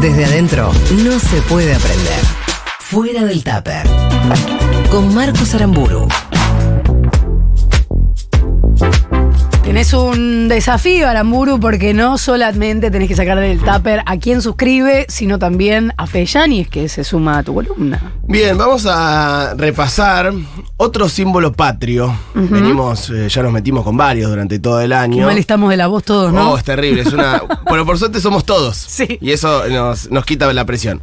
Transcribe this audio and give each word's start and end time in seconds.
Desde 0.00 0.24
adentro 0.24 0.72
no 1.04 1.18
se 1.18 1.42
puede 1.42 1.74
aprender. 1.74 2.20
Fuera 2.78 3.22
del 3.24 3.44
tupper. 3.44 3.86
Con 4.90 5.14
Marcos 5.14 5.54
Aramburu. 5.54 6.08
Tenés 9.70 9.92
un 9.92 10.48
desafío, 10.48 11.06
Aramburu, 11.06 11.60
porque 11.60 11.94
no 11.94 12.18
solamente 12.18 12.90
tenés 12.90 13.06
que 13.06 13.14
sacar 13.14 13.38
del 13.38 13.60
tupper 13.60 14.02
a 14.04 14.16
quien 14.16 14.42
suscribe, 14.42 15.06
sino 15.08 15.38
también 15.38 15.94
a 15.96 16.08
Feyanis, 16.08 16.68
que 16.68 16.88
se 16.88 17.04
suma 17.04 17.38
a 17.38 17.44
tu 17.44 17.54
columna. 17.54 18.14
Bien, 18.26 18.58
vamos 18.58 18.84
a 18.90 19.54
repasar 19.56 20.32
otro 20.76 21.08
símbolo 21.08 21.52
patrio. 21.52 22.12
Venimos, 22.34 23.10
eh, 23.10 23.28
ya 23.28 23.44
nos 23.44 23.52
metimos 23.52 23.84
con 23.84 23.96
varios 23.96 24.28
durante 24.28 24.58
todo 24.58 24.80
el 24.80 24.92
año. 24.92 25.26
Mal 25.26 25.38
estamos 25.38 25.70
de 25.70 25.76
la 25.76 25.86
voz 25.86 26.02
todos, 26.02 26.32
¿no? 26.32 26.50
Oh, 26.50 26.58
es 26.58 26.64
terrible. 26.64 27.02
Es 27.02 27.12
una. 27.12 27.40
bueno, 27.68 27.86
por 27.86 27.96
suerte 27.96 28.20
somos 28.20 28.44
todos. 28.44 28.76
Sí. 28.76 29.18
Y 29.20 29.30
eso 29.30 29.68
nos, 29.68 30.10
nos 30.10 30.24
quita 30.24 30.52
la 30.52 30.64
presión. 30.64 31.00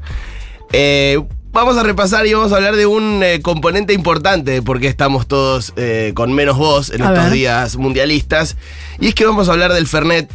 Eh, 0.74 1.24
vamos 1.52 1.78
a 1.78 1.84
repasar 1.84 2.26
y 2.28 2.34
vamos 2.34 2.52
a 2.52 2.58
hablar 2.58 2.76
de 2.76 2.86
un 2.86 3.22
eh, 3.24 3.42
componente 3.42 3.94
importante 3.94 4.52
de 4.52 4.62
por 4.62 4.80
qué 4.80 4.88
estamos 4.88 5.28
todos 5.28 5.74
eh, 5.76 6.12
con 6.16 6.34
menos 6.34 6.58
voz 6.58 6.90
en 6.92 7.02
A 7.02 7.08
estos 7.08 7.24
ver. 7.26 7.34
días 7.34 7.78
mundialistas. 7.78 8.58
Y 9.00 9.08
es 9.08 9.16
que 9.16 9.26
vamos 9.26 9.50
a 9.50 9.54
hablar 9.54 9.74
del 9.74 9.88
Fernet 9.88 10.32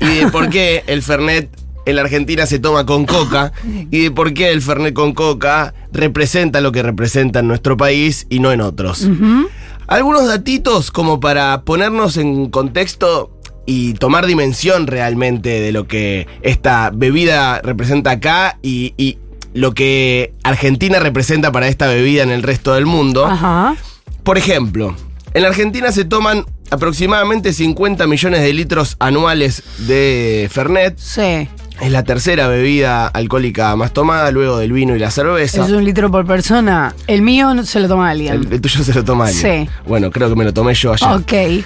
y 0.00 0.06
de 0.06 0.26
por 0.28 0.48
qué 0.50 0.82
el 0.86 1.02
Fernet 1.02 1.48
en 1.86 1.96
la 1.96 2.02
Argentina 2.02 2.46
se 2.46 2.58
toma 2.58 2.86
con 2.86 3.04
coca 3.04 3.52
y 3.90 4.04
de 4.04 4.10
por 4.10 4.32
qué 4.32 4.50
el 4.50 4.62
Fernet 4.62 4.94
con 4.94 5.12
coca 5.12 5.74
representa 5.92 6.60
lo 6.62 6.72
que 6.72 6.82
representa 6.82 7.40
en 7.40 7.48
nuestro 7.48 7.76
país 7.76 8.26
y 8.30 8.38
no 8.38 8.52
en 8.52 8.62
otros. 8.62 9.06
Algunos 9.86 10.26
datitos 10.26 10.90
como 10.90 11.20
para 11.20 11.62
ponernos 11.62 12.16
en 12.16 12.48
contexto 12.48 13.30
y 13.66 13.94
tomar 13.94 14.24
dimensión 14.26 14.86
realmente 14.86 15.60
de 15.60 15.72
lo 15.72 15.86
que 15.86 16.26
esta 16.42 16.90
bebida 16.90 17.60
representa 17.60 18.12
acá 18.12 18.58
y, 18.62 18.94
y 18.96 19.18
lo 19.54 19.72
que 19.72 20.34
Argentina 20.42 20.98
representa 20.98 21.50
para 21.52 21.68
esta 21.68 21.86
bebida 21.86 22.22
en 22.22 22.30
el 22.30 22.42
resto 22.42 22.74
del 22.74 22.84
mundo. 22.84 23.24
Ajá. 23.24 23.76
Por 24.24 24.36
ejemplo, 24.36 24.94
en 25.32 25.44
Argentina 25.44 25.90
se 25.92 26.04
toman 26.04 26.44
aproximadamente 26.70 27.52
50 27.52 28.06
millones 28.06 28.42
de 28.42 28.52
litros 28.52 28.96
anuales 28.98 29.62
de 29.78 30.48
Fernet. 30.52 30.98
Sí. 30.98 31.48
Es 31.80 31.90
la 31.90 32.04
tercera 32.04 32.46
bebida 32.48 33.06
alcohólica 33.06 33.74
más 33.76 33.92
tomada, 33.92 34.30
luego 34.30 34.58
del 34.58 34.72
vino 34.72 34.94
y 34.94 34.98
la 34.98 35.10
cerveza. 35.10 35.64
Es 35.64 35.70
un 35.72 35.84
litro 35.84 36.10
por 36.10 36.26
persona. 36.26 36.94
El 37.06 37.22
mío 37.22 37.64
se 37.64 37.80
lo 37.80 37.88
toma 37.88 38.10
alguien. 38.10 38.34
El, 38.34 38.52
el 38.52 38.60
tuyo 38.60 38.82
se 38.84 38.92
lo 38.94 39.04
toma 39.04 39.26
alguien. 39.26 39.66
Sí. 39.66 39.70
Bueno, 39.86 40.10
creo 40.10 40.28
que 40.28 40.36
me 40.36 40.44
lo 40.44 40.52
tomé 40.52 40.74
yo 40.74 40.92
ayer. 40.92 41.08
Ok. 41.10 41.64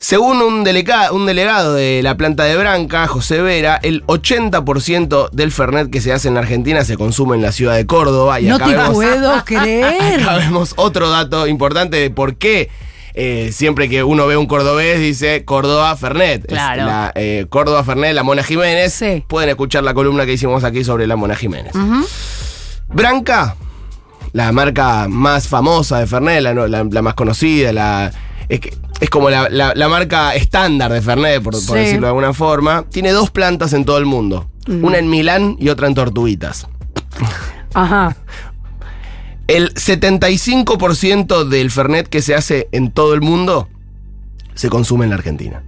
Según 0.00 0.40
un, 0.42 0.62
delegado 0.62 1.74
de 1.74 2.00
la 2.04 2.16
planta 2.16 2.44
de 2.44 2.56
Branca, 2.56 3.08
José 3.08 3.42
Vera, 3.42 3.80
el 3.82 4.04
80% 4.06 5.30
del 5.32 5.50
Fernet 5.50 5.90
que 5.90 6.00
se 6.00 6.12
hace 6.12 6.28
en 6.28 6.34
la 6.34 6.40
Argentina 6.40 6.84
se 6.84 6.96
consume 6.96 7.34
en 7.34 7.42
la 7.42 7.50
ciudad 7.50 7.74
de 7.74 7.84
Córdoba. 7.84 8.38
Y 8.40 8.46
No 8.46 8.54
acá 8.56 8.66
te 8.66 8.72
vemos, 8.76 8.92
puedo 8.94 9.44
creer. 9.44 10.20
acá 10.22 10.36
vemos 10.36 10.74
otro 10.76 11.10
dato 11.10 11.48
importante 11.48 11.96
de 11.96 12.10
por 12.10 12.36
qué 12.36 12.70
eh, 13.14 13.50
siempre 13.52 13.88
que 13.88 14.04
uno 14.04 14.28
ve 14.28 14.36
un 14.36 14.46
cordobés 14.46 15.00
dice 15.00 15.44
Córdoba 15.44 15.96
Fernet. 15.96 16.46
Claro. 16.46 16.84
la, 16.86 17.12
eh, 17.16 17.46
Córdoba 17.48 17.82
Fernet, 17.82 18.14
la 18.14 18.22
Mona 18.22 18.44
Jiménez. 18.44 18.92
Sí. 18.94 19.24
Pueden 19.26 19.48
escuchar 19.50 19.82
la 19.82 19.94
columna 19.94 20.24
que 20.26 20.34
hicimos 20.34 20.62
aquí 20.62 20.84
sobre 20.84 21.08
la 21.08 21.16
Mona 21.16 21.34
Jiménez. 21.34 21.72
Branca, 22.86 23.56
la 24.32 24.52
marca 24.52 25.06
más 25.08 25.48
famosa 25.48 25.98
de 25.98 26.06
Fernet, 26.06 26.40
la, 26.40 26.54
la- 26.54 26.84
la 26.84 27.02
más 27.02 27.14
conocida, 27.14 27.72
la, 27.72 28.12
es, 28.48 28.60
que- 28.60 28.72
es 29.00 29.10
como 29.10 29.30
la, 29.30 29.48
la- 29.50 29.72
la 29.74 29.88
marca 29.88 30.34
estándar 30.34 30.92
de 30.92 31.00
Fernet, 31.02 31.42
por, 31.42 31.52
por 31.52 31.76
Sí. 31.78 31.84
decirlo 31.84 32.02
de 32.02 32.08
alguna 32.08 32.32
forma. 32.32 32.84
Tiene 32.90 33.10
dos 33.12 33.30
plantas 33.30 33.72
en 33.72 33.84
todo 33.84 33.98
el 33.98 34.06
mundo. 34.06 34.48
Una 34.68 34.98
en 34.98 35.08
Milán 35.08 35.56
y 35.58 35.68
otra 35.70 35.86
en 35.86 35.94
Tortuguitas. 35.94 36.66
Ajá. 37.74 38.16
El 39.46 39.72
75% 39.74 41.44
del 41.48 41.70
Fernet 41.70 42.08
que 42.08 42.20
se 42.22 42.34
hace 42.34 42.68
en 42.72 42.90
todo 42.90 43.14
el 43.14 43.20
mundo 43.22 43.68
se 44.54 44.68
consume 44.68 45.04
en 45.04 45.10
la 45.10 45.16
Argentina. 45.16 45.62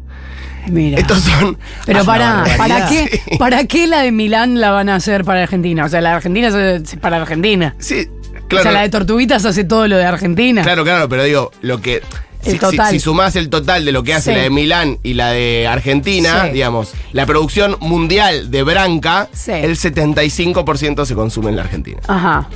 Mira. 0.68 0.98
Estos 0.98 1.20
son... 1.20 1.56
Pero 1.86 2.00
Ah, 2.00 2.04
para, 2.04 2.44
¿para 2.58 2.88
qué, 2.88 3.22
Sí. 3.24 3.38
¿para 3.38 3.64
qué 3.64 3.86
la 3.86 4.02
de 4.02 4.12
Milán 4.12 4.60
la 4.60 4.70
van 4.72 4.90
a 4.90 4.96
hacer 4.96 5.24
para 5.24 5.42
Argentina? 5.42 5.86
O 5.86 5.88
sea, 5.88 6.02
la 6.02 6.10
de 6.10 6.16
Argentina 6.16 6.48
es 6.48 6.96
para 6.96 7.16
Argentina. 7.16 7.74
Sí, 7.78 8.06
O 8.44 8.48
claro. 8.48 8.64
sea, 8.64 8.72
la 8.72 8.82
de 8.82 8.90
Tortuguitas 8.90 9.44
hace 9.46 9.64
todo 9.64 9.88
lo 9.88 9.96
de 9.96 10.04
Argentina. 10.04 10.62
Claro, 10.62 10.84
claro, 10.84 11.08
pero 11.08 11.24
digo, 11.24 11.50
lo 11.62 11.80
que. 11.80 12.02
El 12.44 12.52
si, 12.52 12.58
total. 12.58 12.86
si- 12.88 12.92
si 12.94 13.00
sumás 13.00 13.36
el 13.36 13.50
total 13.50 13.84
de 13.84 13.92
lo 13.92 14.02
que 14.02 14.14
hace 14.14 14.30
Sí. 14.30 14.36
la 14.36 14.42
de 14.42 14.50
Milán 14.50 14.98
y 15.02 15.14
la 15.14 15.30
de 15.32 15.66
Argentina, 15.68 16.46
Sí. 16.46 16.52
digamos, 16.52 16.92
la 17.12 17.26
producción 17.26 17.76
mundial 17.80 18.50
de 18.50 18.62
Branca, 18.62 19.28
Sí. 19.32 19.52
el 19.52 19.76
75% 19.76 21.04
se 21.06 21.14
consume 21.14 21.50
en 21.50 21.56
la 21.56 21.62
Argentina. 21.62 22.00
Ajá. 22.08 22.48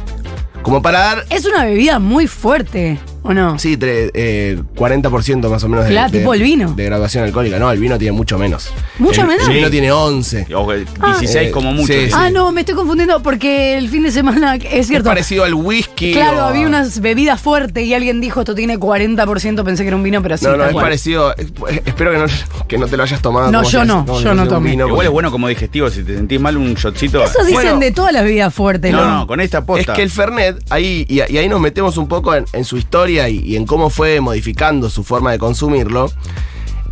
Como 0.63 0.81
para 0.81 0.99
dar. 1.01 1.25
Es 1.31 1.45
una 1.45 1.65
bebida 1.65 1.99
muy 1.99 2.27
fuerte, 2.27 2.99
¿o 3.25 3.35
no? 3.35 3.59
Sí, 3.59 3.77
tre- 3.77 4.11
eh, 4.15 4.63
40% 4.77 5.49
más 5.51 5.65
o 5.65 5.69
menos 5.69 5.87
de, 5.87 5.91
Claro, 5.91 6.13
de- 6.13 6.19
tipo 6.21 6.33
el 6.35 6.43
vino. 6.43 6.73
de 6.75 6.85
graduación 6.85 7.25
alcohólica. 7.25 7.59
No, 7.59 7.71
el 7.73 7.81
vino 7.81 7.99
tiene 7.99 8.13
mucho 8.13 8.39
menos. 8.39 8.71
¿Mucho 8.99 9.23
El- 9.23 9.27
menos? 9.27 9.49
El 9.49 9.55
vino 9.55 9.71
tiene 9.71 9.91
11. 9.91 10.47
O 10.55 10.71
el 10.73 10.87
16 10.87 11.49
Eh, 11.49 11.51
como 11.51 11.73
mucho. 11.73 11.93
sí, 11.93 12.07
sí. 12.07 12.13
Ah, 12.15 12.31
no, 12.31 12.53
me 12.53 12.61
estoy 12.61 12.75
confundiendo 12.77 13.21
porque 13.23 13.77
el 13.77 13.89
fin 13.89 14.05
de 14.05 14.13
semana, 14.13 14.55
es 14.57 14.65
Es 14.73 14.87
cierto. 14.87 15.09
parecido 15.09 15.43
al 15.45 15.55
whisky. 15.55 16.13
Claro, 16.13 16.43
a- 16.43 16.49
había 16.51 16.67
unas 16.67 17.01
bebidas 17.01 17.41
fuertes 17.41 17.85
y 17.85 17.95
alguien 17.95 18.21
dijo 18.21 18.41
esto 18.41 18.55
tiene 18.55 18.79
40%, 18.79 19.65
pensé 19.65 19.83
que 19.83 19.89
era 19.89 19.97
un 19.97 20.03
vino, 20.03 20.23
pero 20.23 20.37
sí. 20.37 20.45
No, 20.45 20.53
no, 20.53 20.59
tal 20.59 20.67
es 20.69 20.73
cual. 20.73 20.85
parecido. 20.85 21.35
es- 21.37 21.47
Espero 21.87 22.13
que 22.13 22.19
no, 22.19 22.25
que 22.69 22.79
no 22.79 22.87
te 22.87 22.97
lo 22.97 23.03
hayas 23.03 23.21
tomado. 23.23 23.51
No, 23.51 23.59
como 23.61 23.71
yo 23.71 23.81
si- 23.83 23.87
no, 23.89 24.07
como 24.07 24.19
si 24.19 24.25
yo 24.25 24.35
no 24.35 24.43
un 24.43 24.49
tomé. 24.49 24.71
vino, 24.71 24.85
Igual 24.85 24.95
porque- 24.97 25.07
es 25.07 25.13
bueno 25.13 25.31
como 25.31 25.49
digestivo, 25.49 25.91
si 25.91 26.03
te 26.03 26.15
sentís 26.15 26.41
mal 26.41 26.57
un 26.57 26.75
shotcito. 26.75 27.23
Eso 27.25 27.41
dicen 27.45 27.55
Bueno, 27.55 27.79
de 27.79 27.91
todas 27.93 28.13
las 28.13 28.25
bebidas 28.25 28.53
fuertes, 28.53 28.93
No, 28.93 29.05
¿no? 29.05 29.19
no, 29.21 29.27
con 29.27 29.41
esta 29.41 29.59
Es 29.59 29.65
posta. 29.65 29.93
que 29.95 30.03
el 30.03 30.11
Fernet, 30.11 30.57
ahí, 30.71 31.07
y, 31.09 31.17
y 31.33 31.39
ahí 31.39 31.49
nos 31.49 31.61
metemos 31.61 31.97
un 31.97 32.09
poco 32.09 32.35
en, 32.35 32.45
en 32.53 32.65
su 32.65 32.77
y, 33.15 33.57
en 33.57 33.67
cómo 33.67 33.91
fue 33.91 34.21
modificando 34.21 34.91
su 34.91 35.05
forma 35.05 35.33
de 35.33 35.39
consumirlo. 35.39 36.11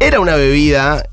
Era 0.01 0.21
una 0.21 0.37
bebida, 0.37 1.09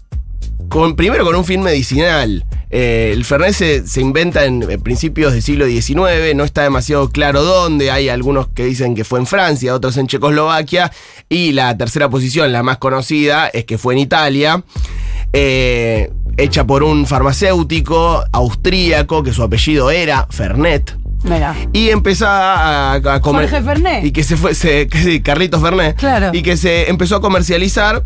con, 0.69 0.95
primero 0.95 1.25
con 1.25 1.35
un 1.35 1.45
fin 1.45 1.61
medicinal. 1.61 2.45
Eh, 2.71 3.09
el 3.13 3.25
Fernet 3.25 3.53
se, 3.53 4.01
inventa 4.01 4.45
en 4.45 4.61
principios 4.83 5.33
del 5.33 5.41
siglo 5.41 5.65
XIX, 5.65 6.35
no 6.35 6.43
está 6.43 6.63
demasiado 6.63 7.09
claro 7.09 7.43
dónde. 7.43 7.91
Hay 7.91 8.09
algunos 8.09 8.47
que 8.47 8.65
dicen 8.65 8.95
que 8.95 9.03
fue 9.03 9.19
en 9.19 9.25
Francia, 9.25 9.73
otros 9.73 9.97
en 9.97 10.07
Checoslovaquia. 10.07 10.91
Y 11.27 11.51
la 11.53 11.77
tercera 11.77 12.09
posición, 12.09 12.51
la 12.51 12.63
más 12.63 12.77
conocida, 12.77 13.47
es 13.47 13.65
que 13.65 13.77
fue 13.77 13.93
en 13.93 13.99
Italia. 13.99 14.63
eh, 15.33 16.11
hecha 16.39 16.65
por 16.65 16.83
un 16.83 17.05
farmacéutico 17.05 18.23
austríaco 18.31 19.23
que 19.23 19.33
su 19.33 19.43
apellido 19.43 19.91
era 19.91 20.25
Fernet. 20.29 20.98
Mira. 21.23 21.55
Y 21.73 21.89
empezaba 21.89 22.93
a, 22.93 23.15
a 23.15 23.19
comer. 23.21 23.49
Jorge 23.49 23.63
Fernet. 23.63 24.05
Y 24.05 24.11
que 24.11 24.23
se 24.23 24.37
fue, 24.37 24.55
se, 24.55 24.87
que 24.87 24.99
sí, 24.99 25.21
Carlitos 25.21 25.61
Fernet. 25.61 25.97
Claro. 25.97 26.31
Y 26.33 26.41
que 26.41 26.57
se 26.57 26.89
empezó 26.89 27.17
a 27.17 27.21
comercializar 27.21 28.03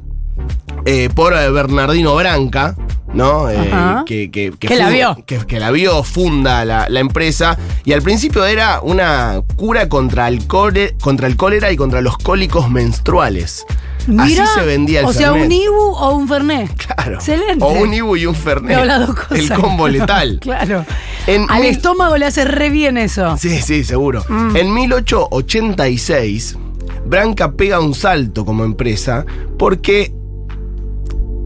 eh, 0.85 1.09
por 1.13 1.33
eh, 1.33 1.49
Bernardino 1.49 2.15
Branca, 2.15 2.75
¿no? 3.13 3.49
Eh, 3.49 3.71
que, 4.05 4.31
que, 4.31 4.51
Que 4.59 4.75
la 4.75 4.89
vio. 4.89 5.17
Que, 5.25 5.37
que 5.39 5.59
la 5.59 5.71
vio, 5.71 6.03
funda 6.03 6.65
la, 6.65 6.89
la 6.89 6.99
empresa. 6.99 7.57
Y 7.85 7.93
al 7.93 8.01
principio 8.01 8.45
era 8.45 8.81
una 8.81 9.41
cura 9.55 9.87
contra 9.87 10.27
el, 10.27 10.45
contra 10.47 11.27
el 11.27 11.37
cólera 11.37 11.71
y 11.71 11.77
contra 11.77 12.01
los 12.01 12.17
cólicos 12.17 12.69
menstruales. 12.69 13.65
Mira, 14.07 14.43
Así 14.43 14.59
se 14.59 14.65
vendía 14.65 14.99
el 14.99 15.05
O 15.05 15.13
sea, 15.13 15.31
un 15.31 15.49
Ibu 15.49 15.95
o 15.95 16.15
un 16.15 16.27
Fernet. 16.27 16.69
Claro. 16.75 17.15
Excelente. 17.15 17.63
O 17.63 17.69
un 17.69 17.93
Ibu 17.93 18.17
y 18.17 18.25
un 18.25 18.35
Fernet. 18.35 18.85
Las 18.85 19.07
dos 19.07 19.15
cosas. 19.15 19.39
El 19.39 19.53
combo 19.53 19.87
letal. 19.87 20.39
claro. 20.41 20.85
En 21.27 21.45
Al 21.49 21.61
mil- 21.61 21.71
estómago 21.71 22.17
le 22.17 22.25
hace 22.25 22.43
re 22.45 22.69
bien 22.69 22.97
eso. 22.97 23.37
Sí, 23.37 23.61
sí, 23.61 23.83
seguro. 23.83 24.23
Mm. 24.27 24.55
En 24.57 24.73
1886, 24.73 26.57
Branca 27.05 27.51
pega 27.53 27.79
un 27.79 27.93
salto 27.93 28.45
como 28.45 28.63
empresa 28.63 29.25
porque 29.57 30.13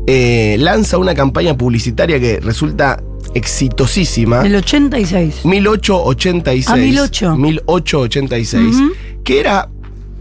eh, 0.07 0.55
lanza 0.59 0.97
una 0.97 1.13
campaña 1.13 1.55
publicitaria 1.57 2.19
que 2.19 2.39
resulta 2.39 3.01
exitosísima. 3.33 4.45
El 4.45 4.55
86. 4.55 5.45
1886. 5.45 6.69
Ah, 6.69 6.75
18. 6.75 7.35
1886. 7.35 8.75
Ujú. 8.75 8.91
Que 9.23 9.39
era 9.39 9.69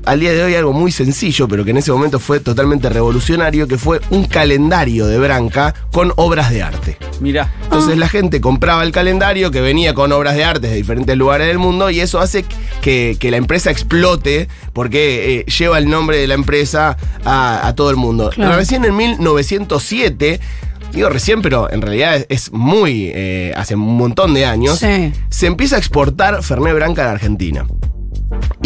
al 0.07 0.21
día 0.21 0.33
de 0.33 0.43
hoy 0.43 0.55
algo 0.55 0.73
muy 0.73 0.91
sencillo, 0.93 1.47
pero 1.49 1.65
que 1.65 1.73
en 1.73 1.77
ese 1.77 1.93
momento 1.93 2.19
fue 2.19 2.41
totalmente 2.41 2.89
revolucionario, 2.89 3.69
que 3.69 3.77
fue 3.77 4.01
un 4.11 4.25
calendario 4.25 5.07
de 5.07 5.19
Branca 5.19 5.75
con 5.93 6.13
obras 6.17 6.51
de 6.51 6.63
arte. 6.63 6.97
Mirá. 7.21 7.53
Entonces 7.65 7.95
Ah. 7.95 7.99
la 7.99 8.09
gente 8.09 8.41
compraba 8.41 8.83
el 8.85 8.93
calendario 8.93 9.51
que 9.51 9.61
venía 9.61 9.95
con 9.95 10.13
obras 10.13 10.35
de 10.37 10.45
arte 10.45 10.69
de 10.69 10.75
diferentes 10.77 11.17
lugares 11.17 11.47
del 11.49 11.59
mundo 11.59 11.91
y 11.91 12.01
eso 12.01 12.21
hace 12.21 12.45
que, 12.81 13.17
que 13.19 13.31
la 13.31 13.37
empresa 13.37 13.71
explote 13.71 14.49
porque 14.73 15.41
eh, 15.41 15.45
lleva 15.51 15.79
el 15.79 15.89
nombre 15.91 16.19
de 16.19 16.27
la 16.27 16.35
empresa 16.35 16.97
a, 17.25 17.67
a 17.67 17.75
todo 17.75 17.91
el 17.91 17.97
mundo. 17.97 18.31
Claro. 18.35 18.57
Recién 18.57 18.85
en 18.85 18.95
1907, 18.97 20.41
digo 20.93 21.09
recién, 21.09 21.43
pero 21.43 21.71
en 21.71 21.83
realidad 21.83 22.17
es, 22.17 22.27
es 22.29 22.53
muy, 22.53 23.11
eh, 23.15 23.53
hace 23.57 23.75
un 23.75 23.97
montón 23.97 24.35
de 24.35 24.47
años, 24.47 24.79
Sí. 24.79 25.13
se 25.31 25.47
empieza 25.47 25.77
a 25.77 25.79
exportar 25.79 26.43
Fernet 26.43 26.75
Branca 26.75 27.03
a 27.03 27.07
la 27.07 27.13
Argentina. 27.13 27.67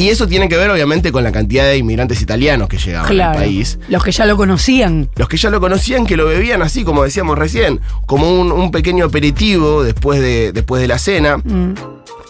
Y 0.01 0.09
eso 0.09 0.27
tiene 0.27 0.49
que 0.49 0.57
ver, 0.57 0.71
obviamente, 0.71 1.13
con 1.13 1.23
la 1.23 1.31
cantidad 1.31 1.65
de 1.65 1.77
inmigrantes 1.77 2.23
italianos 2.23 2.69
que 2.69 2.79
llegaban 2.79 3.11
Claro. 3.11 3.39
al 3.39 3.45
país. 3.45 3.79
Los 3.89 4.03
que 4.03 4.13
ya 4.13 4.25
lo 4.25 4.37
conocían. 4.39 5.11
Los 5.17 5.29
que 5.29 5.37
ya 5.37 5.51
lo 5.51 5.61
conocían, 5.61 6.07
que 6.07 6.17
lo 6.17 6.25
bebían 6.25 6.63
así, 6.63 6.85
como 6.85 7.05
decíamos 7.05 7.39
recién, 7.39 7.81
como 8.07 8.31
un, 8.41 8.51
un 8.51 8.71
pequeño 8.71 9.05
aperitivo 9.05 9.83
después 9.83 10.21
de, 10.23 10.53
después 10.53 10.81
de 10.81 10.89
la 10.89 10.99
cena. 10.99 11.37
Mm. 11.37 11.75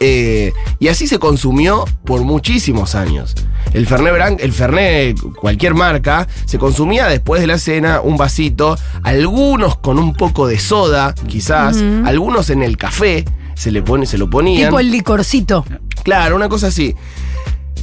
Eh, 0.01 0.53
y 0.81 0.89
así 0.89 1.07
se 1.07 1.21
consumió 1.21 1.85
por 2.05 2.23
muchísimos 2.23 2.97
años. 2.97 3.35
El 3.73 3.87
Fernet 3.87 4.15
Branc, 4.15 4.41
el 4.41 4.53
Fernet, 4.53 5.21
cualquier 5.41 5.75
marca, 5.75 6.27
se 6.47 6.59
consumía 6.59 7.07
después 7.07 7.41
de 7.41 7.47
la 7.47 7.59
cena, 7.59 8.01
un 8.01 8.17
vasito, 8.17 8.77
algunos 9.05 9.77
con 9.77 9.99
un 10.01 10.15
poco 10.15 10.49
de 10.49 10.59
soda, 10.59 11.15
quizás, 11.29 11.77
algunos 12.05 12.51
en 12.51 12.63
el 12.65 12.77
café, 12.79 13.25
se, 13.55 13.71
le 13.71 13.83
pone, 13.83 14.07
se 14.07 14.17
lo 14.19 14.29
ponían. 14.29 14.71
Tipo 14.71 14.81
el 14.81 14.91
licorcito. 14.91 15.65
Claro, 16.03 16.35
una 16.35 16.49
cosa 16.49 16.69
así. 16.69 16.95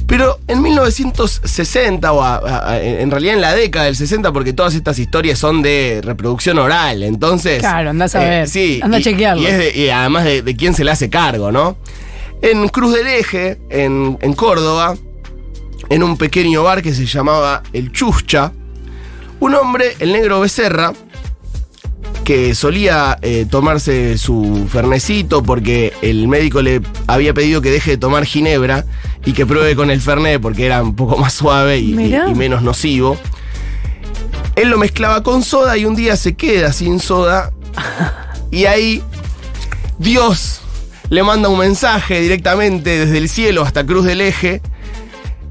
Pero 0.08 0.38
en 0.48 0.62
1960, 0.62 2.12
o 2.12 2.22
a- 2.22 2.36
a- 2.36 2.70
a- 2.72 2.80
en 2.82 3.10
realidad 3.10 3.34
en 3.34 3.40
la 3.42 3.54
década 3.54 3.84
del 3.84 3.94
60, 3.94 4.32
porque 4.32 4.52
todas 4.54 4.74
estas 4.74 4.98
historias 4.98 5.38
son 5.38 5.60
de 5.62 6.00
reproducción 6.02 6.58
oral, 6.58 7.02
entonces... 7.02 7.58
Claro, 7.60 7.90
andás 7.90 8.14
a 8.14 8.20
ver, 8.20 8.48
Sí, 8.48 8.80
anda 8.82 8.96
a 8.98 9.00
chequearlo. 9.02 9.42
Y, 9.42 9.46
es 9.46 9.58
de- 9.58 9.78
y 9.78 9.90
además 9.90 10.24
de, 10.24 10.40
de 10.42 10.56
quién 10.56 10.74
se 10.74 10.82
le 10.82 10.90
hace 10.90 11.10
cargo, 11.10 11.52
¿no? 11.52 11.76
En 12.40 12.68
Cruz 12.68 12.94
del 12.94 13.06
Eje, 13.06 13.58
en, 13.68 14.16
en 14.22 14.32
Córdoba, 14.32 14.96
en 15.90 16.02
un 16.02 16.16
pequeño 16.16 16.62
bar 16.62 16.82
que 16.82 16.94
se 16.94 17.04
llamaba 17.04 17.62
El 17.74 17.92
Chuscha, 17.92 18.52
un 19.40 19.54
hombre, 19.54 19.94
el 19.98 20.12
negro 20.12 20.40
Becerra, 20.40 20.92
que 22.28 22.54
solía 22.54 23.16
eh, 23.22 23.46
tomarse 23.48 24.18
su 24.18 24.68
fernecito 24.70 25.42
porque 25.42 25.94
el 26.02 26.28
médico 26.28 26.60
le 26.60 26.82
había 27.06 27.32
pedido 27.32 27.62
que 27.62 27.70
deje 27.70 27.92
de 27.92 27.96
tomar 27.96 28.26
ginebra 28.26 28.84
y 29.24 29.32
que 29.32 29.46
pruebe 29.46 29.74
con 29.74 29.90
el 29.90 29.98
fernet 30.02 30.38
porque 30.38 30.66
era 30.66 30.82
un 30.82 30.94
poco 30.94 31.16
más 31.16 31.32
suave 31.32 31.78
y, 31.78 31.92
y- 31.92 31.94
Mirá. 31.94 32.28
y 32.28 32.34
menos 32.34 32.60
nocivo. 32.60 33.16
Él 34.56 34.68
lo 34.68 34.76
mezclaba 34.76 35.22
con 35.22 35.42
soda 35.42 35.78
y 35.78 35.86
un 35.86 35.96
día 35.96 36.16
se 36.16 36.34
queda 36.34 36.74
sin 36.74 37.00
soda 37.00 37.50
y 38.50 38.66
ahí 38.66 39.02
Dios 39.98 40.60
le 41.08 41.22
manda 41.22 41.48
un 41.48 41.58
mensaje 41.60 42.20
directamente 42.20 43.06
desde 43.06 43.16
el 43.16 43.30
cielo 43.30 43.62
hasta 43.62 43.86
Cruz 43.86 44.04
del 44.04 44.20
Eje. 44.20 44.60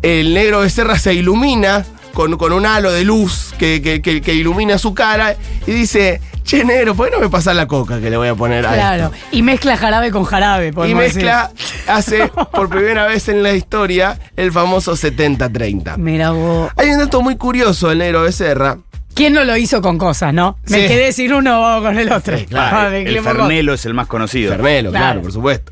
El 0.04 0.36
negro 0.36 0.60
Becerra 0.60 1.00
se 1.00 1.16
ilumina 1.16 1.88
con, 2.14 2.38
con 2.38 2.54
un 2.54 2.68
halo 2.68 2.92
de 2.92 3.04
luz 3.04 3.56
que, 3.58 3.82
que- 3.82 4.00
que- 4.04 4.22
que 4.22 4.34
ilumina 4.36 4.78
su 4.78 4.94
cara 4.94 5.36
y 5.66 5.72
dice, 5.72 6.22
che 6.48 6.64
negro, 6.64 6.96
¿por 6.96 7.10
qué 7.10 7.16
no 7.16 7.22
me 7.22 7.30
pasas 7.30 7.56
la 7.56 7.68
coca 7.68 8.00
que 8.00 8.10
le 8.10 8.18
voy 8.18 8.30
a 8.30 8.36
poner 8.36 8.66
a 8.66 8.70
esto?". 8.70 8.80
Claro. 8.80 9.12
Y 9.32 9.42
mezcla 9.44 9.78
jarabe 9.78 10.10
con 10.12 10.24
jarabe. 10.24 10.70
Y 10.70 10.72
decir. 10.72 10.96
mezcla, 10.96 11.52
hace 11.88 12.28
por 12.52 12.70
primera 12.70 13.06
vez 13.06 13.28
en 13.28 13.44
la 13.44 13.54
historia 13.54 14.18
el 14.36 14.52
famoso 14.52 14.94
70-30. 14.94 15.98
Mira 15.98 16.32
vos. 16.32 16.72
Hay 16.78 16.90
un 16.90 17.00
dato 17.00 17.22
muy 17.22 17.36
curioso 17.36 17.90
del 17.90 18.00
negro 18.00 18.22
Becerra. 18.22 18.78
¿Quién 19.14 19.34
no 19.34 19.44
lo 19.44 19.58
hizo 19.58 19.82
con 19.82 19.98
cosas, 19.98 20.34
no? 20.34 20.58
Me 20.68 20.88
quedé 20.88 21.12
sin 21.12 21.34
uno 21.34 21.60
vamos 21.60 21.84
con 21.88 21.98
el 21.98 22.12
otro. 22.12 22.38
Sí, 22.38 22.46
claro. 22.46 22.78
Ah, 22.78 22.88
el 22.88 23.04
mezclemos 23.04 23.34
Fernelo 23.34 23.74
es 23.74 23.86
el 23.86 23.94
más 23.94 24.08
conocido. 24.08 24.52
Fermelo, 24.52 24.92
claro. 24.92 25.06
Claro. 25.06 25.22
por 25.22 25.32
supuesto. 25.34 25.72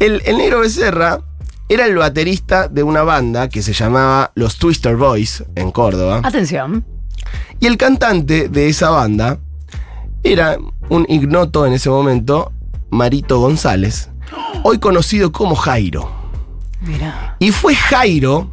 El, 0.00 0.22
el 0.24 0.38
negro 0.38 0.60
Becerra 0.60 1.20
era 1.68 1.86
el 1.86 1.94
baterista 1.96 2.68
de 2.68 2.82
una 2.82 3.02
banda 3.02 3.48
que 3.48 3.62
se 3.62 3.72
llamaba 3.72 4.32
Los 4.34 4.58
Twister 4.58 4.96
Boys 4.96 5.44
en 5.54 5.70
Córdoba. 5.70 6.20
Atención. 6.24 6.84
Y 7.60 7.66
el 7.66 7.76
cantante 7.76 8.48
de 8.48 8.68
esa 8.68 8.90
banda 8.90 9.38
era 10.24 10.58
un 10.88 11.06
ignoto 11.08 11.66
en 11.66 11.74
ese 11.74 11.90
momento, 11.90 12.50
Marito 12.90 13.38
González, 13.38 14.10
hoy 14.62 14.78
conocido 14.78 15.30
como 15.30 15.54
Jairo. 15.54 16.10
Mira. 16.80 17.36
Y 17.38 17.52
fue 17.52 17.74
Jairo, 17.74 18.50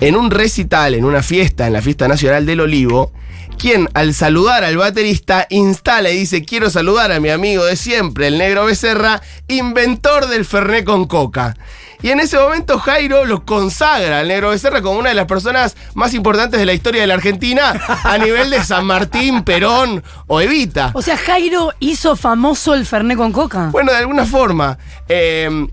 en 0.00 0.16
un 0.16 0.30
recital, 0.30 0.94
en 0.94 1.04
una 1.04 1.22
fiesta, 1.22 1.66
en 1.66 1.74
la 1.74 1.82
Fiesta 1.82 2.08
Nacional 2.08 2.46
del 2.46 2.60
Olivo, 2.60 3.12
quien 3.58 3.88
al 3.92 4.14
saludar 4.14 4.64
al 4.64 4.78
baterista 4.78 5.46
instala 5.50 6.10
y 6.10 6.18
dice, 6.18 6.44
quiero 6.44 6.70
saludar 6.70 7.12
a 7.12 7.20
mi 7.20 7.28
amigo 7.28 7.64
de 7.64 7.76
siempre, 7.76 8.28
el 8.28 8.38
negro 8.38 8.64
Becerra, 8.64 9.20
inventor 9.48 10.28
del 10.28 10.46
Fernet 10.46 10.84
con 10.84 11.06
coca. 11.06 11.56
Y 12.02 12.08
en 12.08 12.20
ese 12.20 12.38
momento 12.38 12.78
Jairo 12.78 13.26
lo 13.26 13.44
consagra 13.44 14.20
al 14.20 14.28
negro 14.28 14.48
Becerra 14.48 14.80
como 14.80 14.98
una 14.98 15.10
de 15.10 15.14
las 15.14 15.26
personas 15.26 15.76
más 15.92 16.14
importantes 16.14 16.58
de 16.58 16.64
la 16.64 16.72
historia 16.72 17.02
de 17.02 17.06
la 17.06 17.12
Argentina 17.12 17.78
a 18.04 18.16
nivel 18.16 18.48
de 18.48 18.64
San 18.64 18.86
Martín, 18.86 19.42
Perón 19.42 20.02
o 20.26 20.40
Evita. 20.40 20.92
O 20.94 21.02
sea, 21.02 21.18
Jairo 21.18 21.74
hizo 21.78 22.16
famoso 22.16 22.72
el 22.72 22.86
Fernet 22.86 23.18
con 23.18 23.32
coca. 23.32 23.68
Bueno, 23.70 23.92
de 23.92 23.98
alguna 23.98 24.24
forma. 24.24 24.78
eh, 25.10 25.66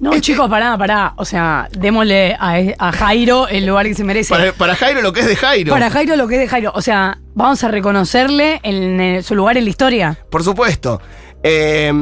No, 0.00 0.18
chicos, 0.20 0.48
pará, 0.48 0.76
pará. 0.76 1.12
O 1.16 1.24
sea, 1.24 1.68
démosle 1.78 2.34
a, 2.38 2.56
a 2.78 2.92
Jairo 2.92 3.46
el 3.48 3.66
lugar 3.66 3.86
que 3.86 3.94
se 3.94 4.02
merece. 4.04 4.34
para, 4.34 4.52
para 4.52 4.74
Jairo 4.74 5.02
lo 5.02 5.12
que 5.12 5.20
es 5.20 5.26
de 5.26 5.36
Jairo. 5.36 5.72
Para 5.72 5.90
Jairo 5.90 6.16
lo 6.16 6.26
que 6.26 6.34
es 6.36 6.40
de 6.40 6.48
Jairo. 6.48 6.72
O 6.74 6.82
sea, 6.82 7.18
vamos 7.34 7.62
a 7.62 7.68
reconocerle 7.68 8.60
en, 8.62 9.22
su 9.22 9.34
lugar 9.34 9.56
en 9.58 9.64
la 9.64 9.70
historia. 9.70 10.18
Por 10.30 10.42
supuesto. 10.42 11.00
Eh, 11.42 11.92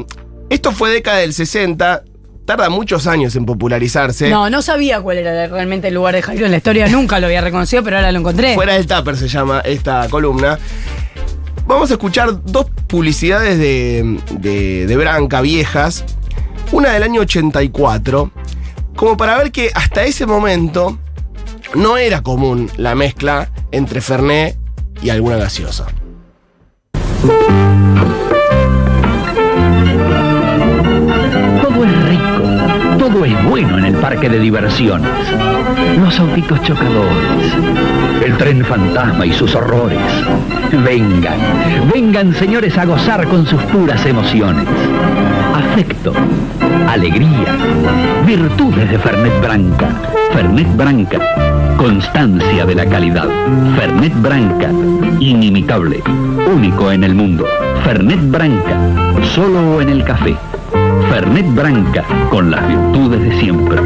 esto 0.49 0.73
fue 0.73 0.91
década 0.91 1.19
del 1.19 1.35
60. 1.35 2.05
Tarda 2.47 2.71
muchos 2.71 3.07
años 3.07 3.37
en 3.37 3.45
popularizarse. 3.45 4.31
No, 4.31 4.49
no 4.49 4.63
sabía 4.63 5.03
cuál 5.03 5.19
era 5.19 5.49
realmente 5.49 5.89
el 5.89 5.95
lugar 5.95 6.15
de 6.15 6.23
Jairo 6.23 6.47
en 6.47 6.53
la 6.53 6.57
historia. 6.57 6.89
Nunca 6.89 7.21
lo 7.21 7.27
había 7.27 7.43
reconocido, 7.43 7.83
pero 7.83 7.97
ahora 7.97 8.11
lo 8.11 8.21
encontré. 8.21 8.55
Fuera 8.55 8.73
del 8.73 8.87
tupper 8.87 9.17
se 9.17 9.29
llama 9.29 9.61
esta 9.61 10.09
columna. 10.09 10.59
Vamos 11.67 11.91
a 11.91 11.95
escuchar 11.95 12.43
dos 12.45 12.65
publicidades 12.87 13.59
de, 13.59 14.19
de, 14.39 14.87
de 14.87 14.97
Branca 14.97 15.43
viejas. 15.43 16.07
Una 16.73 16.91
del 16.91 17.03
año 17.03 17.23
84. 17.23 18.31
Como 18.95 19.17
para 19.17 19.39
ver 19.39 19.53
que 19.53 19.71
hasta 19.75 20.05
ese 20.05 20.27
momento 20.27 20.99
no 21.75 21.97
era 21.97 22.23
común 22.23 22.71
la 22.77 22.95
mezcla 22.95 23.51
entre 23.71 24.01
Fernet 24.01 24.57
y 25.03 25.11
alguna 25.11 25.37
gaseosa. 25.37 25.87
Todo 31.63 31.85
es 31.85 32.09
rico, 32.09 32.99
todo 32.99 33.25
es 33.25 33.45
bueno 33.45 33.79
en 33.79 33.85
el 33.85 33.95
parque 33.97 34.29
de 34.29 34.39
diversiones. 34.39 35.11
Los 35.99 36.19
autitos 36.19 36.63
chocadores, 36.63 37.53
el 38.25 38.37
tren 38.37 38.65
fantasma 38.65 39.27
y 39.27 39.33
sus 39.33 39.55
horrores. 39.55 39.99
Vengan, 40.73 41.39
vengan 41.93 42.35
señores 42.35 42.77
a 42.77 42.85
gozar 42.85 43.27
con 43.29 43.47
sus 43.47 43.63
puras 43.65 44.05
emociones. 44.07 44.67
Afecto, 45.55 46.13
alegría, 46.93 47.57
virtudes 48.27 48.91
de 48.91 48.99
Fernet 48.99 49.41
Branca. 49.41 49.89
Fernet 50.33 50.77
Branca, 50.77 51.19
constancia 51.77 52.65
de 52.65 52.75
la 52.75 52.87
calidad. 52.87 53.29
Fernet 53.77 54.15
Branca, 54.21 54.71
inimitable, 55.21 56.03
único 56.53 56.91
en 56.93 57.05
el 57.05 57.15
mundo. 57.15 57.47
Fernet 57.85 58.21
Branca, 58.31 58.77
solo 59.35 59.81
en 59.81 59.89
el 59.91 60.05
café. 60.05 60.37
Fernet 61.11 61.55
Branca, 61.55 62.05
con 62.31 62.51
las 62.51 62.67
virtudes 62.67 63.21
de 63.23 63.41
siempre. 63.41 63.81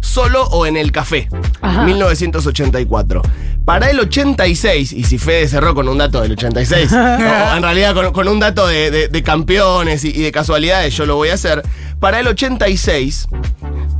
Solo 0.00 0.44
o 0.44 0.66
en 0.66 0.76
el 0.76 0.92
café. 0.92 1.28
Ajá. 1.60 1.82
1984. 1.84 3.22
Para 3.64 3.90
el 3.90 3.98
86, 3.98 4.92
y 4.92 5.02
si 5.02 5.18
Fede 5.18 5.48
cerró 5.48 5.74
con 5.74 5.88
un 5.88 5.98
dato 5.98 6.20
del 6.22 6.32
86, 6.32 6.92
o 6.92 7.56
en 7.56 7.62
realidad 7.62 7.94
con, 7.94 8.12
con 8.12 8.28
un 8.28 8.38
dato 8.38 8.64
de, 8.68 8.92
de- 8.92 9.08
de 9.08 9.22
campeones 9.24 10.04
y, 10.04 10.10
y 10.10 10.22
de 10.22 10.30
casualidades, 10.30 10.94
yo 10.96 11.04
lo 11.04 11.16
voy 11.16 11.30
a 11.30 11.34
hacer. 11.34 11.62
Para 12.00 12.20
el 12.20 12.26
86, 12.26 13.28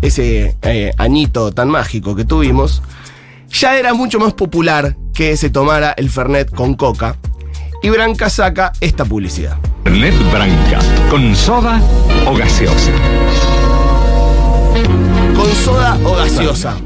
ese 0.02 0.56
eh, 0.62 0.92
añito 0.98 1.52
tan 1.52 1.68
mágico 1.68 2.14
que 2.14 2.24
tuvimos, 2.24 2.82
ya 3.50 3.78
era 3.78 3.94
mucho 3.94 4.20
más 4.20 4.34
popular 4.34 4.96
que 5.14 5.36
se 5.36 5.48
tomara 5.48 5.92
el 5.96 6.10
Fernet 6.10 6.54
con 6.54 6.74
coca. 6.74 7.16
Y 7.82 7.88
Branca 7.88 8.28
saca 8.28 8.72
esta 8.80 9.04
publicidad. 9.04 9.56
Fernet 9.84 10.14
Branca, 10.30 10.78
con 11.10 11.34
soda 11.34 11.80
o 12.26 12.34
gaseosa. 12.34 12.92
Con 15.34 15.54
soda 15.64 15.98
o 16.04 16.16
gaseosa. 16.16 16.76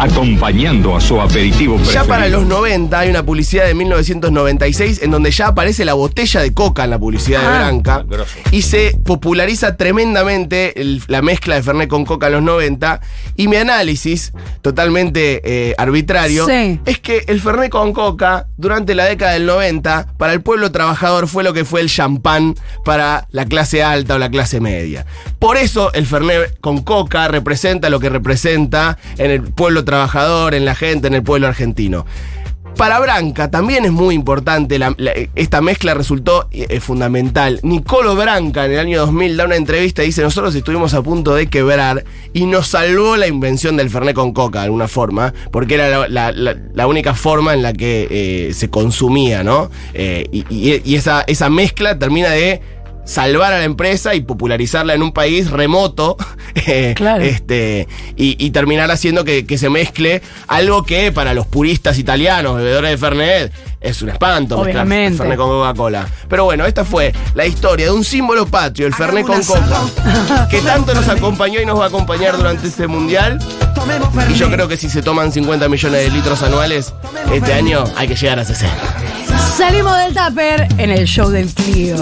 Acompañando 0.00 0.96
a 0.96 1.00
su 1.00 1.20
aperitivo 1.20 1.76
Ya 1.76 1.82
preferido. 1.82 2.06
para 2.08 2.28
los 2.28 2.46
90 2.46 2.98
hay 2.98 3.10
una 3.10 3.22
publicidad 3.22 3.66
de 3.66 3.74
1996 3.74 5.00
en 5.02 5.10
donde 5.10 5.30
ya 5.30 5.48
aparece 5.48 5.84
la 5.84 5.92
botella 5.92 6.40
de 6.40 6.54
coca 6.54 6.84
en 6.84 6.90
la 6.90 6.98
publicidad 6.98 7.40
de 7.42 7.46
Ah. 7.46 7.58
Branca 7.58 8.04
Grosso. 8.08 8.38
y 8.50 8.62
se 8.62 8.96
populariza 9.04 9.76
tremendamente 9.76 10.80
el- 10.80 11.02
la 11.06 11.20
mezcla 11.20 11.56
de 11.56 11.62
Fernet 11.62 11.90
con 11.90 12.06
coca 12.06 12.28
en 12.28 12.32
los 12.32 12.42
90 12.42 13.02
y 13.36 13.48
mi 13.48 13.56
análisis, 13.56 14.32
totalmente 14.62 15.42
eh, 15.44 15.74
arbitrario, 15.76 16.46
Sí. 16.46 16.80
es 16.86 16.98
que 16.98 17.24
el 17.26 17.38
Fernet 17.38 17.68
con 17.70 17.92
coca 17.92 18.46
durante 18.56 18.94
la 18.94 19.04
década 19.04 19.32
del 19.32 19.44
90 19.44 20.06
para 20.16 20.32
el 20.32 20.40
pueblo 20.40 20.72
trabajador 20.72 21.28
fue 21.28 21.44
lo 21.44 21.52
que 21.52 21.66
fue 21.66 21.82
el 21.82 21.90
champán 21.90 22.54
para 22.86 23.26
la 23.32 23.44
clase 23.44 23.82
alta 23.82 24.14
o 24.14 24.18
la 24.18 24.30
clase 24.30 24.60
media. 24.60 25.04
Por 25.38 25.58
eso 25.58 25.92
el 25.92 26.06
Fernet 26.06 26.58
con 26.62 26.80
coca 26.82 27.28
representa 27.28 27.90
lo 27.90 28.00
que 28.00 28.08
representa 28.08 28.96
en 29.18 29.30
el 29.30 29.42
pueblo 29.42 29.84
trabajador, 29.84 29.89
en 29.94 30.64
la 30.64 30.74
gente, 30.74 31.08
en 31.08 31.14
el 31.14 31.22
pueblo 31.22 31.46
argentino. 31.48 32.06
Para 32.76 32.98
Branca 33.00 33.50
también 33.50 33.84
es 33.84 33.90
muy 33.90 34.14
importante, 34.14 34.78
esta 35.34 35.60
mezcla 35.60 35.92
resultó 35.92 36.48
eh, 36.52 36.80
fundamental. 36.80 37.58
Nicolo 37.62 38.14
Branca 38.14 38.64
en 38.64 38.72
el 38.72 38.78
año 38.78 39.00
2000 39.00 39.36
da 39.36 39.44
una 39.44 39.56
entrevista 39.56 40.02
y 40.02 40.06
dice, 40.06 40.22
nosotros 40.22 40.54
estuvimos 40.54 40.94
a 40.94 41.02
punto 41.02 41.34
de 41.34 41.48
quebrar 41.48 42.04
y 42.32 42.46
nos 42.46 42.68
salvó 42.68 43.16
la 43.16 43.26
invención 43.26 43.76
del 43.76 43.90
Fernet 43.90 44.14
con 44.14 44.32
coca 44.32 44.60
de 44.60 44.66
alguna 44.66 44.88
forma, 44.88 45.34
porque 45.50 45.74
era 45.74 46.08
la, 46.08 46.86
única 46.86 47.12
forma 47.14 47.52
en 47.52 47.62
la 47.62 47.72
que 47.72 48.06
eh, 48.48 48.54
se 48.54 48.70
consumía, 48.70 49.42
¿no? 49.44 49.70
Eh, 49.92 50.26
y 50.32 50.44
y- 50.48 50.80
y 50.84 50.94
esa, 50.94 51.22
esa 51.26 51.50
mezcla 51.50 51.98
termina 51.98 52.30
de 52.30 52.62
salvar 53.04 53.52
a 53.52 53.58
la 53.58 53.64
empresa 53.64 54.14
y 54.14 54.20
popularizarla 54.20 54.94
en 54.94 55.02
un 55.02 55.12
país 55.12 55.50
remoto 55.50 56.16
eh, 56.54 56.94
Claro. 56.96 57.22
este, 57.24 57.88
y, 58.16 58.36
y 58.44 58.50
terminar 58.50 58.90
haciendo 58.90 59.24
que, 59.24 59.46
que 59.46 59.58
se 59.58 59.68
mezcle 59.70 60.22
algo 60.46 60.84
que 60.84 61.10
para 61.12 61.34
los 61.34 61.46
puristas 61.46 61.98
italianos, 61.98 62.56
bebedores 62.56 62.90
de 62.92 62.98
Fernet, 62.98 63.52
es 63.80 64.02
un 64.02 64.10
espanto 64.10 64.56
mezclar 64.58 64.84
Obviamente. 64.86 65.18
Fernet 65.18 65.38
con 65.38 65.48
Coca-Cola. 65.48 66.06
Pero 66.28 66.44
bueno, 66.44 66.66
esta 66.66 66.84
fue 66.84 67.12
la 67.34 67.46
historia 67.46 67.86
de 67.86 67.92
un 67.92 68.04
símbolo 68.04 68.46
patrio, 68.46 68.86
el 68.86 68.94
Fernet 68.94 69.26
con 69.26 69.42
Coca, 69.42 70.48
que 70.50 70.60
tanto 70.60 70.92
nos 70.94 71.08
acompañó 71.08 71.60
y 71.60 71.64
nos 71.66 71.80
va 71.80 71.84
a 71.84 71.88
acompañar 71.88 72.36
durante 72.36 72.68
este 72.68 72.86
mundial. 72.86 73.38
Y 74.28 74.34
yo 74.34 74.50
creo 74.50 74.68
que 74.68 74.76
si 74.76 74.90
se 74.90 75.02
toman 75.02 75.32
50 75.32 75.68
millones 75.68 76.02
de 76.02 76.10
litros 76.10 76.42
anuales, 76.42 76.92
este 77.32 77.52
año 77.54 77.84
hay 77.96 78.06
que 78.08 78.14
llegar 78.16 78.38
a 78.38 78.44
60. 78.44 78.76
Salimos 79.56 79.96
del 79.96 80.14
tupper 80.14 80.68
en 80.78 80.90
el 80.90 81.06
show 81.06 81.30
del 81.30 81.48
Clio. 81.48 81.96